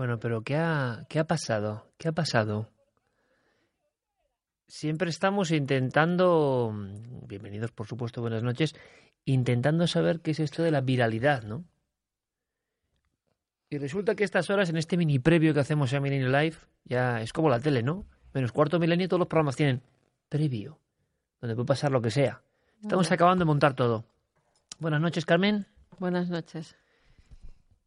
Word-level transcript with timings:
Bueno, 0.00 0.18
pero 0.18 0.40
¿qué 0.42 0.56
ha, 0.56 1.04
¿qué 1.10 1.18
ha 1.18 1.26
pasado? 1.26 1.92
¿Qué 1.98 2.08
ha 2.08 2.12
pasado? 2.12 2.70
Siempre 4.66 5.10
estamos 5.10 5.50
intentando, 5.50 6.72
bienvenidos 7.28 7.70
por 7.70 7.86
supuesto, 7.86 8.22
buenas 8.22 8.42
noches, 8.42 8.74
intentando 9.26 9.86
saber 9.86 10.20
qué 10.20 10.30
es 10.30 10.40
esto 10.40 10.62
de 10.62 10.70
la 10.70 10.80
viralidad, 10.80 11.42
¿no? 11.42 11.66
Y 13.68 13.76
resulta 13.76 14.14
que 14.14 14.24
estas 14.24 14.48
horas, 14.48 14.70
en 14.70 14.78
este 14.78 14.96
mini 14.96 15.18
previo 15.18 15.52
que 15.52 15.60
hacemos 15.60 15.92
a 15.92 16.00
Milenio 16.00 16.28
Live, 16.30 16.56
ya 16.84 17.20
es 17.20 17.34
como 17.34 17.50
la 17.50 17.60
tele, 17.60 17.82
¿no? 17.82 18.06
Menos 18.32 18.52
cuarto 18.52 18.78
milenio, 18.78 19.06
todos 19.06 19.18
los 19.20 19.28
programas 19.28 19.56
tienen 19.56 19.82
previo, 20.30 20.78
donde 21.42 21.54
puede 21.54 21.66
pasar 21.66 21.92
lo 21.92 22.00
que 22.00 22.10
sea. 22.10 22.40
Estamos 22.80 23.12
acabando 23.12 23.42
de 23.42 23.48
montar 23.48 23.74
todo. 23.74 24.06
Buenas 24.78 25.02
noches, 25.02 25.26
Carmen. 25.26 25.66
Buenas 25.98 26.30
noches. 26.30 26.74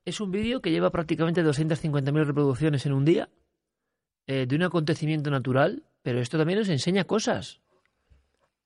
Es 0.05 0.19
un 0.19 0.31
vídeo 0.31 0.61
que 0.61 0.71
lleva 0.71 0.91
prácticamente 0.91 1.43
250.000 1.43 2.25
reproducciones 2.25 2.85
en 2.85 2.93
un 2.93 3.05
día, 3.05 3.29
eh, 4.27 4.45
de 4.45 4.55
un 4.55 4.63
acontecimiento 4.63 5.31
natural, 5.31 5.83
pero 6.01 6.19
esto 6.19 6.37
también 6.37 6.59
nos 6.59 6.69
enseña 6.69 7.05
cosas. 7.05 7.61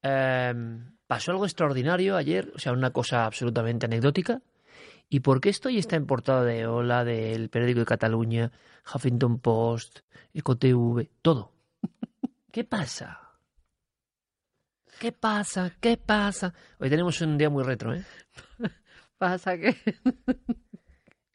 Em, 0.02 0.96
pasó 1.06 1.32
algo 1.32 1.46
extraordinario 1.46 2.16
ayer, 2.16 2.52
o 2.56 2.60
sea, 2.60 2.74
una 2.74 2.92
cosa 2.92 3.26
absolutamente 3.26 3.86
anecdótica. 3.86 4.42
¿Y 5.10 5.20
por 5.22 5.40
qué 5.40 5.50
esto 5.50 5.70
ya 5.70 5.80
está 5.80 5.96
en 5.96 6.08
portada 6.08 6.44
de 6.44 6.66
Hola, 6.66 7.04
del 7.06 7.50
periódico 7.50 7.82
de 7.82 7.86
Cataluña, 7.86 8.52
Huffington 8.94 9.40
Post, 9.40 10.00
EcoTV, 10.34 11.08
todo? 11.22 11.54
¿Qué 12.52 12.64
pasa? 12.64 13.22
¿Qué 15.00 15.12
pasa? 15.12 15.72
¿Qué 15.80 15.98
pasa? 15.98 16.54
Hoy 16.80 16.90
tenemos 16.90 17.22
un 17.22 17.38
día 17.38 17.52
muy 17.52 17.64
retro, 17.64 17.94
¿eh? 17.94 18.04
Pasa 19.18 19.58
que 19.58 19.76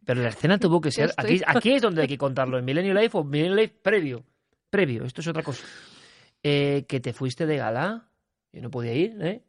Pero 0.04 0.22
la 0.22 0.28
escena 0.30 0.58
tuvo 0.58 0.80
que 0.80 0.90
ser. 0.90 1.12
Aquí, 1.16 1.40
aquí 1.46 1.72
es 1.74 1.82
donde 1.82 2.02
hay 2.02 2.08
que 2.08 2.18
contarlo. 2.18 2.58
En 2.58 2.64
Millennium 2.64 2.96
Life 2.96 3.16
o 3.16 3.24
Millennium 3.24 3.56
Life 3.56 3.74
previo. 3.82 4.24
Previo, 4.70 5.04
esto 5.04 5.20
es 5.20 5.28
otra 5.28 5.42
cosa. 5.42 5.64
Eh, 6.42 6.84
que 6.88 7.00
te 7.00 7.12
fuiste 7.12 7.46
de 7.46 7.56
gala. 7.56 8.08
Yo 8.52 8.60
no 8.62 8.70
podía 8.70 8.94
ir, 8.94 9.16
¿eh? 9.22 9.42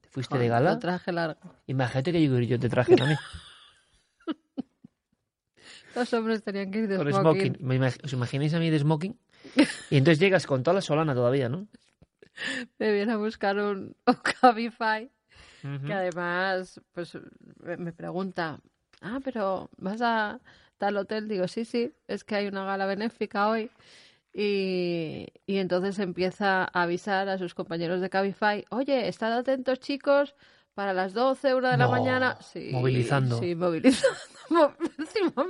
Te 0.00 0.08
fuiste 0.08 0.38
de 0.38 0.48
gala. 0.48 0.72
Lo 0.72 0.78
traje 0.78 1.12
largo. 1.12 1.54
Imagínate 1.66 2.12
que 2.12 2.22
yo, 2.24 2.38
yo 2.40 2.58
te 2.58 2.68
traje 2.68 2.96
también. 2.96 3.18
Los 5.94 6.12
hombres 6.14 6.42
tenían 6.44 6.70
que 6.70 6.78
ir 6.80 6.88
de 6.88 6.96
Con 6.96 7.08
smoking. 7.12 7.54
smoking. 7.56 7.66
¿Me 7.66 7.78
imag- 7.80 8.04
¿Os 8.04 8.12
imagináis 8.12 8.54
a 8.54 8.58
mí 8.60 8.70
de 8.70 8.78
smoking? 8.78 9.18
Y 9.90 9.96
entonces 9.96 10.20
llegas 10.20 10.46
con 10.46 10.62
toda 10.62 10.74
la 10.76 10.80
solana 10.80 11.14
todavía, 11.14 11.48
¿no? 11.48 11.66
Me 12.78 12.92
viene 12.92 13.12
a 13.12 13.16
buscar 13.16 13.56
un, 13.58 13.96
un 14.06 14.14
Cabify 14.40 15.10
que 15.86 15.92
además 15.92 16.80
pues 16.92 17.18
me 17.78 17.92
pregunta, 17.92 18.60
ah, 19.00 19.20
pero 19.22 19.70
vas 19.76 20.00
a 20.02 20.40
tal 20.78 20.96
hotel. 20.96 21.28
Digo, 21.28 21.48
sí, 21.48 21.64
sí, 21.64 21.92
es 22.08 22.24
que 22.24 22.36
hay 22.36 22.46
una 22.46 22.64
gala 22.64 22.86
benéfica 22.86 23.48
hoy. 23.48 23.70
Y, 24.32 25.26
y 25.46 25.58
entonces 25.58 25.98
empieza 25.98 26.62
a 26.62 26.82
avisar 26.82 27.28
a 27.28 27.38
sus 27.38 27.54
compañeros 27.54 28.00
de 28.00 28.10
Cabify, 28.10 28.64
oye, 28.70 29.08
estad 29.08 29.36
atentos 29.36 29.80
chicos, 29.80 30.36
para 30.74 30.94
las 30.94 31.12
12, 31.12 31.54
una 31.54 31.72
de 31.72 31.76
la 31.76 31.88
mañana. 31.88 32.38
Sí, 32.40 32.70
movilizando. 32.72 33.38
Sí, 33.38 33.54
movilizando. 33.54 34.16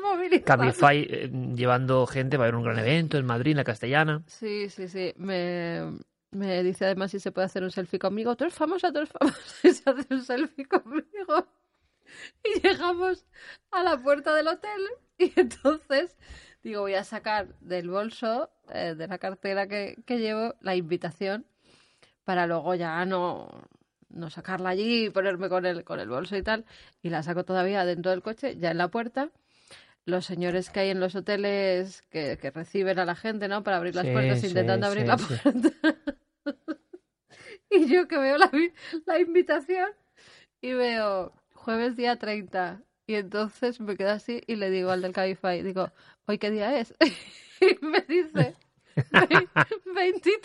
Movilizando. 0.03 0.45
Cabify 0.45 1.07
eh, 1.09 1.31
llevando 1.55 2.07
gente 2.07 2.37
para 2.37 2.49
ver 2.49 2.55
un 2.55 2.65
gran 2.65 2.79
evento 2.79 3.17
en 3.17 3.25
Madrid, 3.25 3.53
en 3.53 3.57
la 3.57 3.65
Castellana. 3.65 4.23
Sí, 4.27 4.69
sí, 4.69 4.89
sí. 4.89 5.15
Me, 5.17 5.99
me 6.33 6.63
dice 6.63 6.85
además 6.85 7.11
si 7.11 7.19
se 7.19 7.33
puede 7.33 7.47
hacer 7.47 7.63
un 7.63 7.71
selfie 7.71 7.99
conmigo. 7.99 8.37
Tú 8.37 8.45
eres 8.45 8.55
famosa, 8.55 8.93
tú 8.93 8.99
eres 8.99 9.11
famosa. 9.11 9.39
Y 9.63 9.71
se 9.71 9.89
hace 9.89 10.15
un 10.15 10.23
selfie 10.23 10.67
conmigo. 10.67 11.47
Y 12.45 12.61
llegamos 12.61 13.27
a 13.71 13.83
la 13.83 13.99
puerta 14.03 14.35
del 14.35 14.49
hotel. 14.49 14.81
Y 15.19 15.33
entonces 15.39 16.17
digo, 16.63 16.81
voy 16.83 16.95
a 16.95 17.05
sacar 17.05 17.55
del 17.61 17.91
bolso, 17.91 18.51
eh, 18.73 18.95
de 18.97 19.07
la 19.07 19.19
cartera 19.19 19.67
que, 19.69 19.97
que 20.07 20.19
llevo, 20.19 20.55
la 20.61 20.77
invitación 20.77 21.47
para 22.25 22.47
luego 22.47 22.75
ya 22.75 23.05
no, 23.07 23.49
no 24.09 24.31
sacarla 24.31 24.71
allí 24.71 25.07
y 25.07 25.11
ponerme 25.11 25.49
con 25.49 25.67
el, 25.67 25.85
con 25.85 26.01
el 26.01 26.09
bolso 26.09 26.37
y 26.37 26.43
tal. 26.43 26.65
Y 27.03 27.11
la 27.11 27.23
saco 27.23 27.45
todavía 27.45 27.85
dentro 27.85 28.11
del 28.11 28.23
coche, 28.23 28.57
ya 28.59 28.71
en 28.71 28.79
la 28.79 28.89
puerta. 28.89 29.31
Los 30.07 30.27
señores 30.27 30.71
que 30.71 30.81
hay 30.81 30.91
en 30.91 31.01
los 31.01 31.15
hoteles 31.15 32.03
que, 32.11 32.39
que 32.41 32.51
reciben 32.51 32.99
a 32.99 33.05
la 33.05 33.15
gente, 33.17 33.49
¿no? 33.49 33.63
Para 33.63 33.77
abrir 33.79 33.95
las 33.95 34.07
Sí, 34.07 34.13
puertas 34.13 34.41
sí, 34.41 34.47
intentando 34.49 34.87
abrir 34.87 35.07
la 35.07 35.17
puerta. 35.17 35.43
y 37.71 37.87
yo 37.89 38.09
que 38.09 38.19
veo 38.19 38.39
la, 38.39 38.51
la 39.07 39.21
invitación 39.21 39.89
y 40.61 40.73
veo 40.73 41.33
jueves 41.61 41.97
día 41.97 42.17
30. 42.17 42.83
Y 43.07 43.15
entonces 43.15 43.81
me 43.81 43.97
quedo 43.97 44.11
así 44.11 44.43
y 44.47 44.57
le 44.57 44.71
digo 44.71 44.91
al 44.91 45.03
del 45.03 45.13
Cabify, 45.13 45.63
digo, 45.63 45.93
¿hoy 46.27 46.39
qué 46.39 46.51
día 46.51 46.79
es? 46.79 46.95
y 47.61 47.85
me 47.85 48.01
dice, 48.03 48.55
"Ve- 48.95 49.49
23. 49.95 50.43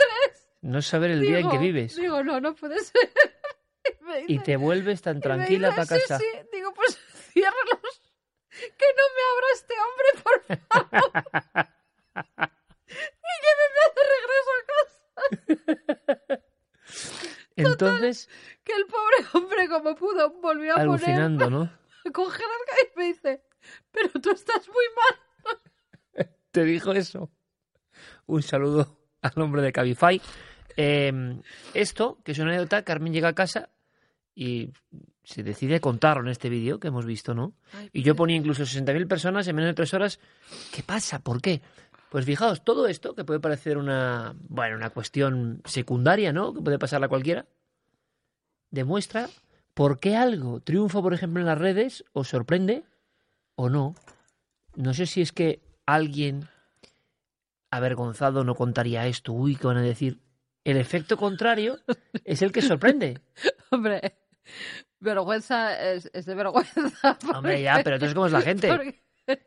No 0.61 0.81
saber 0.81 1.11
el 1.11 1.21
día 1.21 1.39
en 1.39 1.49
que 1.49 1.57
vives. 1.57 1.95
Digo, 1.95 2.23
no, 2.23 2.39
no 2.41 2.55
puede 2.55 2.79
ser. 2.79 3.11
y, 4.27 4.39
te 4.39 4.57
vuelves 4.57 5.01
tan 5.01 5.21
tranquila 5.21 5.69
para 5.69 5.85
casa. 5.85 6.17
Sí, 6.17 6.25
sí. 6.33 6.39
Digo, 6.51 6.73
pues 6.73 6.97
ciérralos. 7.33 8.01
Que 8.49 8.85
no 8.97 9.03
me 9.15 9.23
abra 9.31 9.47
este 9.53 9.73
hombre, 9.83 10.07
por 10.23 10.37
favor. 10.67 11.11
y 12.87 13.33
lléveme 13.43 13.81
de 13.95 14.03
regreso 14.15 14.51
a 14.51 14.65
casa. 14.71 15.84
Entonces, 17.55 18.29
Que 18.63 18.73
el 18.73 18.85
pobre 18.85 19.27
hombre, 19.33 19.69
como 19.69 19.95
pudo, 19.95 20.31
volvió 20.41 20.75
a 20.75 20.81
alucinando, 20.81 21.49
¿no? 21.49 21.59
poner, 21.59 21.71
a 22.05 22.11
coger 22.11 22.45
el 22.45 22.87
y 22.87 22.99
me 22.99 23.05
dice, 23.07 23.43
pero 23.91 24.09
tú 24.21 24.31
estás 24.31 24.67
muy 24.67 24.85
mal. 24.95 26.29
Te 26.51 26.63
dijo 26.63 26.91
eso. 26.91 27.31
Un 28.25 28.43
saludo 28.43 28.99
al 29.21 29.41
hombre 29.41 29.61
de 29.61 29.71
Cabify. 29.71 30.21
Eh, 30.77 31.41
esto, 31.73 32.19
que 32.23 32.33
es 32.33 32.39
una 32.39 32.49
anécdota, 32.51 32.83
Carmen 32.83 33.13
llega 33.13 33.29
a 33.29 33.33
casa 33.33 33.69
y 34.33 34.73
se 35.23 35.43
decide 35.43 35.79
contarlo 35.79 36.23
en 36.23 36.29
este 36.29 36.49
vídeo 36.49 36.79
que 36.79 36.89
hemos 36.89 37.05
visto, 37.05 37.33
¿no? 37.33 37.53
Y 37.93 38.03
yo 38.03 38.15
ponía 38.15 38.35
incluso 38.35 38.63
60.000 38.63 39.07
personas 39.07 39.47
en 39.47 39.55
menos 39.55 39.69
de 39.69 39.73
tres 39.73 39.93
horas. 39.93 40.19
¿Qué 40.73 40.83
pasa? 40.83 41.19
¿Por 41.19 41.41
qué? 41.41 41.61
Pues 42.15 42.23
fijaos, 42.23 42.63
todo 42.63 42.87
esto, 42.87 43.13
que 43.13 43.25
puede 43.25 43.41
parecer 43.41 43.77
una, 43.77 44.37
bueno, 44.47 44.77
una 44.77 44.89
cuestión 44.89 45.61
secundaria, 45.65 46.31
¿no? 46.31 46.53
Que 46.53 46.61
puede 46.61 46.79
pasarle 46.79 47.07
a 47.07 47.09
cualquiera, 47.09 47.45
demuestra 48.71 49.27
por 49.73 49.99
qué 49.99 50.15
algo 50.15 50.61
triunfa, 50.61 51.01
por 51.01 51.13
ejemplo, 51.13 51.41
en 51.41 51.47
las 51.47 51.57
redes, 51.57 52.05
o 52.13 52.23
sorprende, 52.23 52.85
o 53.55 53.67
no. 53.67 53.95
No 54.77 54.93
sé 54.93 55.07
si 55.07 55.19
es 55.19 55.33
que 55.33 55.59
alguien 55.85 56.47
avergonzado, 57.69 58.45
no 58.45 58.55
contaría 58.55 59.07
esto, 59.07 59.33
uy, 59.33 59.57
¿qué 59.57 59.67
van 59.67 59.75
a 59.75 59.81
decir? 59.81 60.21
El 60.63 60.77
efecto 60.77 61.17
contrario 61.17 61.79
es 62.23 62.41
el 62.41 62.53
que 62.53 62.61
sorprende. 62.61 63.19
Hombre, 63.71 64.19
vergüenza 65.01 65.77
es, 65.91 66.09
es 66.13 66.25
de 66.25 66.33
vergüenza. 66.33 67.17
Hombre, 67.35 67.61
ya, 67.61 67.81
pero 67.83 67.97
entonces, 67.97 68.15
¿cómo 68.15 68.27
es 68.27 68.31
la 68.31 68.41
gente? 68.41 68.69
Porque, 68.69 69.01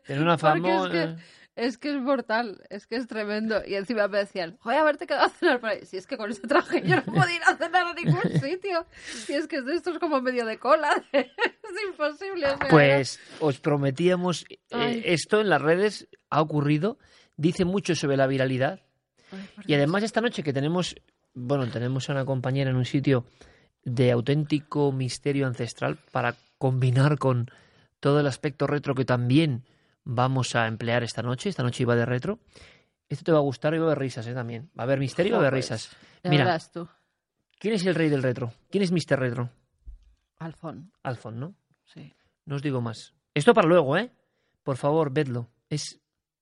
Tiene 0.05 0.21
una 0.21 0.37
fama... 0.37 0.85
es, 0.85 0.91
que, 0.91 1.01
eh, 1.01 1.17
es 1.59 1.77
que 1.77 1.89
es 1.89 2.01
mortal, 2.01 2.63
es 2.69 2.87
que 2.87 2.95
es 2.95 3.07
tremendo. 3.07 3.61
Y 3.67 3.75
encima 3.75 4.07
me 4.07 4.19
decían, 4.19 4.57
voy 4.63 4.75
a 4.75 4.81
haberte 4.81 5.05
quedado 5.05 5.25
a 5.25 5.29
cenar 5.29 5.59
por 5.59 5.69
ahí. 5.69 5.85
Si 5.85 5.97
es 5.97 6.07
que 6.07 6.17
con 6.17 6.31
ese 6.31 6.47
traje 6.47 6.81
yo 6.85 6.95
no 6.95 7.03
puedo 7.03 7.29
ir 7.29 7.41
a 7.45 7.55
cenar 7.57 7.87
a 7.87 7.93
ningún 7.93 8.21
sitio. 8.41 8.85
Y 9.27 9.33
es 9.33 9.47
que 9.47 9.57
esto 9.57 9.91
es 9.91 9.99
como 9.99 10.21
medio 10.21 10.45
de 10.45 10.57
cola. 10.57 11.03
es 11.11 11.27
imposible. 11.89 12.47
o 12.47 12.57
sea, 12.57 12.67
Pues 12.69 13.19
os 13.41 13.59
prometíamos 13.59 14.45
eh, 14.69 15.03
esto 15.05 15.41
en 15.41 15.49
las 15.49 15.61
redes, 15.61 16.07
ha 16.29 16.41
ocurrido, 16.41 16.97
dice 17.35 17.65
mucho 17.65 17.93
sobre 17.93 18.15
la 18.15 18.27
viralidad. 18.27 18.81
Ay, 19.31 19.65
Y 19.67 19.73
además 19.73 20.03
esta 20.03 20.21
noche 20.21 20.43
que 20.43 20.53
tenemos, 20.53 20.95
bueno, 21.33 21.67
tenemos 21.67 22.09
a 22.09 22.13
una 22.13 22.25
compañera 22.25 22.69
en 22.69 22.77
un 22.77 22.85
sitio 22.85 23.25
de 23.83 24.11
auténtico 24.11 24.91
misterio 24.93 25.45
ancestral 25.45 25.99
para 26.11 26.35
combinar 26.57 27.17
con 27.17 27.51
todo 27.99 28.21
el 28.21 28.27
aspecto 28.27 28.65
retro 28.65 28.95
que 28.95 29.05
también 29.05 29.65
vamos 30.09 30.55
a 30.55 30.67
emplear 30.67 31.03
esta 31.03 31.21
noche. 31.21 31.49
Esta 31.49 31.63
noche 31.63 31.83
iba 31.83 31.95
de 31.95 32.05
retro. 32.05 32.39
Esto 33.07 33.23
te 33.23 33.31
va 33.31 33.37
a 33.39 33.41
gustar 33.41 33.73
y 33.73 33.77
va 33.77 33.85
a 33.85 33.87
haber 33.87 33.99
risas 33.99 34.27
¿eh? 34.27 34.33
también. 34.33 34.69
Va 34.77 34.83
a 34.83 34.85
haber 34.85 34.99
misterio 34.99 35.29
y 35.29 35.31
va 35.33 35.37
a 35.37 35.41
haber 35.41 35.53
risas. 35.53 35.95
Mira, 36.23 36.59
tú, 36.71 36.87
¿quién 37.57 37.73
es 37.73 37.85
el 37.85 37.95
rey 37.95 38.09
del 38.09 38.23
retro? 38.23 38.53
¿Quién 38.69 38.83
es 38.83 38.91
Mr. 38.91 39.19
Retro? 39.19 39.49
Alfon. 40.37 40.91
Alfon, 41.03 41.39
¿no? 41.39 41.55
Sí. 41.85 42.13
No 42.45 42.55
os 42.55 42.61
digo 42.61 42.81
más. 42.81 43.13
Esto 43.33 43.53
para 43.53 43.67
luego, 43.67 43.97
¿eh? 43.97 44.11
Por 44.63 44.77
favor, 44.77 45.11
vedlo. 45.11 45.49
Es, 45.69 45.99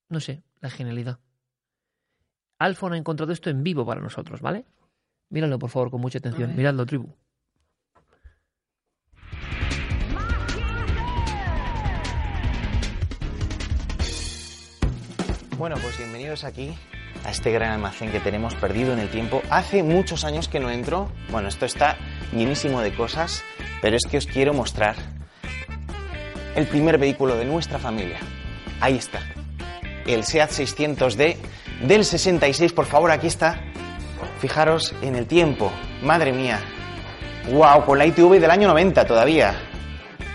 no 0.09 0.19
sé, 0.19 0.43
la 0.59 0.69
genialidad. 0.69 1.19
Alfon 2.59 2.93
ha 2.93 2.97
encontrado 2.97 3.31
esto 3.31 3.49
en 3.49 3.63
vivo 3.63 3.85
para 3.85 4.01
nosotros, 4.01 4.41
¿vale? 4.41 4.65
Míralo, 5.29 5.59
por 5.59 5.69
favor, 5.69 5.91
con 5.91 6.01
mucha 6.01 6.17
atención. 6.17 6.55
Miradlo, 6.55 6.85
tribu. 6.85 7.13
Bueno, 15.57 15.75
pues 15.81 15.97
bienvenidos 15.97 16.43
aquí 16.43 16.77
a 17.25 17.31
este 17.31 17.51
gran 17.51 17.71
almacén 17.71 18.11
que 18.11 18.19
tenemos 18.19 18.53
perdido 18.53 18.93
en 18.93 18.99
el 18.99 19.09
tiempo. 19.09 19.41
Hace 19.49 19.81
muchos 19.81 20.23
años 20.23 20.47
que 20.47 20.59
no 20.59 20.69
entro. 20.69 21.11
Bueno, 21.31 21.47
esto 21.47 21.65
está 21.65 21.97
llenísimo 22.31 22.79
de 22.81 22.93
cosas, 22.93 23.43
pero 23.81 23.95
es 23.97 24.05
que 24.05 24.19
os 24.19 24.27
quiero 24.27 24.53
mostrar 24.53 24.95
el 26.55 26.67
primer 26.67 26.99
vehículo 26.99 27.35
de 27.35 27.45
nuestra 27.45 27.79
familia. 27.79 28.19
Ahí 28.81 28.97
está. 28.97 29.19
El 30.05 30.25
SEAT 30.25 30.51
600D 30.51 31.37
del 31.87 32.05
66. 32.05 32.71
Por 32.73 32.85
favor, 32.85 33.09
aquí 33.09 33.25
está. 33.25 33.59
Fijaros 34.39 34.93
en 35.01 35.15
el 35.15 35.25
tiempo. 35.25 35.71
Madre 36.03 36.33
mía. 36.33 36.59
Wow, 37.51 37.83
con 37.83 37.97
la 37.97 38.05
ITV 38.05 38.39
del 38.39 38.51
año 38.51 38.67
90 38.67 39.07
todavía. 39.07 39.55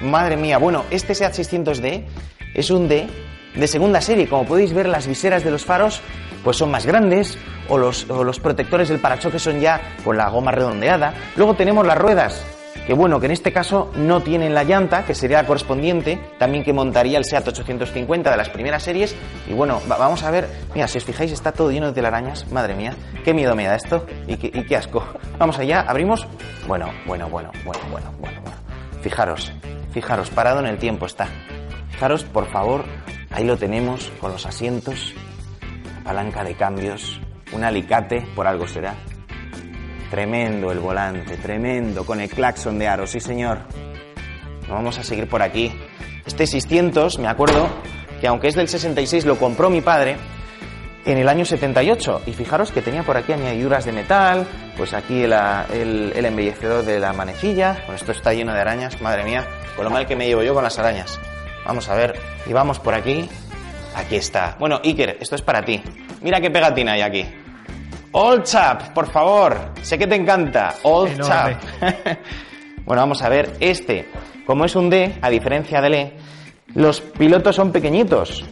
Madre 0.00 0.36
mía, 0.36 0.58
bueno, 0.58 0.84
este 0.90 1.14
SEAT 1.14 1.32
600D 1.32 2.06
es 2.54 2.70
un 2.70 2.88
D 2.88 3.06
de 3.54 3.66
segunda 3.66 4.00
serie. 4.00 4.28
Como 4.28 4.44
podéis 4.44 4.72
ver, 4.72 4.88
las 4.88 5.06
viseras 5.06 5.44
de 5.44 5.50
los 5.50 5.64
faros 5.64 6.00
pues 6.44 6.56
son 6.56 6.70
más 6.70 6.86
grandes 6.86 7.38
o 7.68 7.78
los, 7.78 8.08
o 8.10 8.24
los 8.24 8.40
protectores 8.40 8.88
del 8.88 8.98
parachoque 8.98 9.38
son 9.38 9.60
ya 9.60 9.80
con 10.04 10.16
la 10.16 10.28
goma 10.28 10.50
redondeada. 10.50 11.14
Luego 11.36 11.54
tenemos 11.54 11.86
las 11.86 11.96
ruedas, 11.96 12.44
que 12.86 12.94
bueno, 12.94 13.20
que 13.20 13.26
en 13.26 13.32
este 13.32 13.52
caso 13.52 13.92
no 13.94 14.22
tienen 14.22 14.52
la 14.54 14.64
llanta, 14.64 15.04
que 15.04 15.14
sería 15.14 15.40
la 15.42 15.46
correspondiente, 15.46 16.18
también 16.38 16.64
que 16.64 16.72
montaría 16.72 17.18
el 17.18 17.24
SEAT 17.24 17.46
850 17.46 18.28
de 18.30 18.36
las 18.36 18.48
primeras 18.48 18.82
series. 18.82 19.14
Y 19.48 19.52
bueno, 19.52 19.80
va- 19.88 19.98
vamos 19.98 20.24
a 20.24 20.32
ver, 20.32 20.48
mira, 20.74 20.88
si 20.88 20.98
os 20.98 21.04
fijáis 21.04 21.30
está 21.30 21.52
todo 21.52 21.70
lleno 21.70 21.86
de 21.86 21.92
telarañas, 21.92 22.50
madre 22.50 22.74
mía, 22.74 22.94
qué 23.24 23.32
miedo 23.32 23.54
me 23.54 23.66
da 23.66 23.76
esto 23.76 24.04
y 24.26 24.36
qué, 24.36 24.48
y 24.52 24.64
qué 24.66 24.76
asco. 24.76 25.06
Vamos 25.38 25.58
allá, 25.60 25.82
abrimos. 25.86 26.26
Bueno, 26.66 26.90
bueno, 27.06 27.28
bueno, 27.28 27.52
bueno, 27.64 27.80
bueno, 27.90 28.10
bueno, 28.20 28.40
bueno. 28.42 28.56
Fijaros, 29.00 29.52
fijaros, 29.92 30.30
parado 30.30 30.58
en 30.58 30.66
el 30.66 30.78
tiempo 30.78 31.06
está. 31.06 31.28
Fijaros, 31.92 32.24
por 32.24 32.46
favor, 32.50 32.84
ahí 33.32 33.44
lo 33.44 33.56
tenemos 33.56 34.10
con 34.20 34.32
los 34.32 34.46
asientos, 34.46 35.14
palanca 36.04 36.44
de 36.44 36.54
cambios, 36.54 37.20
un 37.52 37.64
alicate, 37.64 38.26
por 38.34 38.46
algo 38.46 38.66
será. 38.66 38.94
Tremendo 40.10 40.70
el 40.72 40.78
volante, 40.78 41.36
tremendo, 41.38 42.04
con 42.04 42.20
el 42.20 42.28
claxon 42.28 42.78
de 42.78 42.86
aro, 42.88 43.06
sí 43.06 43.18
señor. 43.20 43.60
Vamos 44.68 44.98
a 44.98 45.02
seguir 45.04 45.28
por 45.28 45.42
aquí. 45.42 45.72
Este 46.26 46.46
600, 46.46 47.18
me 47.18 47.28
acuerdo 47.28 47.68
que 48.20 48.26
aunque 48.28 48.48
es 48.48 48.54
del 48.54 48.68
66, 48.68 49.24
lo 49.24 49.38
compró 49.38 49.70
mi 49.70 49.80
padre 49.80 50.16
en 51.06 51.18
el 51.18 51.28
año 51.28 51.44
78. 51.46 52.22
Y 52.26 52.32
fijaros 52.32 52.70
que 52.70 52.82
tenía 52.82 53.02
por 53.04 53.16
aquí 53.16 53.32
añadiduras 53.32 53.84
de 53.86 53.92
metal, 53.92 54.46
pues 54.76 54.92
aquí 54.92 55.26
la- 55.26 55.66
el, 55.72 56.12
el 56.14 56.24
embellecedor 56.26 56.84
de 56.84 57.00
la 57.00 57.12
manecilla. 57.14 57.72
Bueno, 57.86 57.94
esto 57.94 58.12
está 58.12 58.34
lleno 58.34 58.52
de 58.52 58.60
arañas, 58.60 59.00
madre 59.00 59.24
mía, 59.24 59.46
con 59.76 59.84
lo 59.86 59.90
mal 59.90 60.06
que 60.06 60.14
me 60.14 60.26
llevo 60.26 60.42
yo 60.42 60.52
con 60.54 60.62
las 60.62 60.78
arañas. 60.78 61.18
Vamos 61.64 61.88
a 61.88 61.94
ver, 61.94 62.18
y 62.46 62.52
vamos 62.52 62.78
por 62.78 62.94
aquí. 62.94 63.28
Aquí 63.94 64.16
está. 64.16 64.56
Bueno, 64.58 64.80
Iker, 64.82 65.18
esto 65.20 65.36
es 65.36 65.42
para 65.42 65.64
ti. 65.64 65.82
Mira 66.22 66.40
qué 66.40 66.50
pegatina 66.50 66.92
hay 66.92 67.02
aquí. 67.02 67.26
Old 68.12 68.44
Chap, 68.44 68.92
por 68.92 69.10
favor. 69.10 69.56
Sé 69.82 69.98
que 69.98 70.06
te 70.06 70.14
encanta. 70.14 70.74
Old 70.82 71.12
Enorme. 71.12 71.56
Chap. 71.80 72.18
bueno, 72.84 73.02
vamos 73.02 73.22
a 73.22 73.28
ver. 73.28 73.56
Este, 73.60 74.08
como 74.46 74.64
es 74.64 74.76
un 74.76 74.90
D, 74.90 75.18
a 75.20 75.30
diferencia 75.30 75.80
del 75.80 75.94
E, 75.94 76.12
los 76.74 77.00
pilotos 77.00 77.56
son 77.56 77.72
pequeñitos. 77.72 78.44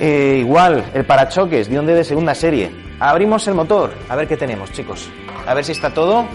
Eh, 0.00 0.38
igual, 0.40 0.84
el 0.94 1.04
parachoques 1.04 1.68
de 1.68 1.78
un 1.78 1.86
D 1.86 1.94
de 1.94 2.04
segunda 2.04 2.34
serie. 2.34 2.70
Abrimos 3.00 3.46
el 3.48 3.54
motor. 3.54 3.92
A 4.08 4.16
ver 4.16 4.26
qué 4.26 4.36
tenemos, 4.36 4.72
chicos. 4.72 5.08
A 5.46 5.54
ver 5.54 5.64
si 5.64 5.72
está 5.72 5.92
todo. 5.92 6.26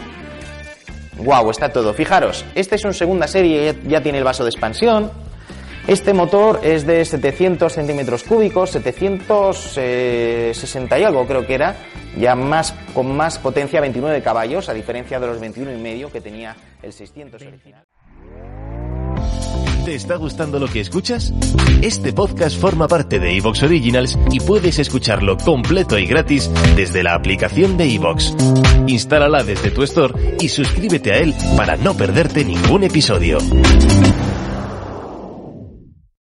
Wow, 1.17 1.51
está 1.51 1.69
todo. 1.69 1.93
Fijaros, 1.93 2.45
este 2.55 2.75
es 2.75 2.85
un 2.85 2.93
segunda 2.93 3.27
serie, 3.27 3.73
ya, 3.73 3.89
ya 3.89 4.01
tiene 4.01 4.19
el 4.19 4.23
vaso 4.23 4.43
de 4.43 4.49
expansión. 4.49 5.11
Este 5.89 6.13
motor 6.13 6.59
es 6.61 6.85
de 6.85 7.03
700 7.03 7.73
centímetros 7.73 8.21
cúbicos, 8.21 8.69
760 8.69 10.99
y 10.99 11.03
algo 11.03 11.25
creo 11.25 11.47
que 11.47 11.55
era, 11.55 11.77
ya 12.15 12.35
más 12.35 12.75
con 12.93 13.17
más 13.17 13.39
potencia, 13.39 13.81
29 13.81 14.21
caballos, 14.21 14.69
a 14.69 14.75
diferencia 14.75 15.19
de 15.19 15.25
los 15.25 15.39
21 15.39 15.73
y 15.73 15.77
medio 15.77 16.11
que 16.11 16.21
tenía 16.21 16.55
el 16.83 16.93
600 16.93 17.41
original. 17.41 17.83
¿Te 19.83 19.95
está 19.95 20.17
gustando 20.17 20.59
lo 20.59 20.67
que 20.67 20.81
escuchas? 20.81 21.33
Este 21.81 22.13
podcast 22.13 22.61
forma 22.61 22.87
parte 22.87 23.17
de 23.17 23.35
Evox 23.37 23.63
Originals 23.63 24.15
y 24.29 24.41
puedes 24.41 24.77
escucharlo 24.77 25.37
completo 25.37 25.97
y 25.97 26.05
gratis 26.05 26.51
desde 26.75 27.01
la 27.01 27.15
aplicación 27.15 27.77
de 27.77 27.95
Evox. 27.95 28.35
Instálala 28.85 29.43
desde 29.43 29.71
tu 29.71 29.81
store 29.81 30.35
y 30.39 30.49
suscríbete 30.49 31.13
a 31.13 31.17
él 31.17 31.33
para 31.57 31.77
no 31.77 31.97
perderte 31.97 32.45
ningún 32.45 32.83
episodio. 32.83 33.39